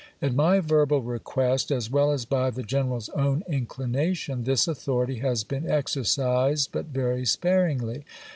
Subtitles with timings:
[0.19, 5.43] At my verbal request, as well as by the general's own inclination, this authority has
[5.43, 8.03] been ex ercised but very sparingly.